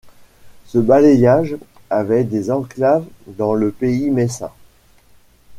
[0.65, 1.57] Ce bailliage
[1.91, 4.49] avait des enclaves dans le pays messin.